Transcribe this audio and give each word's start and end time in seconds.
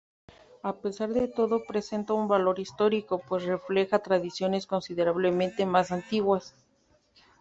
A 0.71 0.73
pesar 0.81 1.09
de 1.13 1.27
todo, 1.27 1.63
presenta 1.67 2.13
un 2.15 2.27
valor 2.27 2.57
histórico, 2.57 3.21
pues 3.27 3.43
refleja 3.45 3.99
tradiciones 3.99 4.65
considerablemente 4.65 5.63
más 5.67 5.91
antiguas. 5.91 6.55